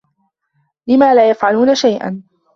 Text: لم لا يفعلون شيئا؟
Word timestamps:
لم 0.87 1.03
لا 1.03 1.29
يفعلون 1.29 1.75
شيئا؟ 1.75 2.23